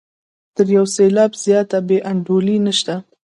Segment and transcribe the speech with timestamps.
[0.55, 2.95] تر یو سېلاب زیاته بې انډولي نشته.